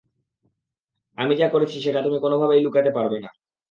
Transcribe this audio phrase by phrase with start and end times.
[1.17, 3.29] আমি যা করেছি, সেটা তুমি কোনভাবেই লুকাতে পারবে না।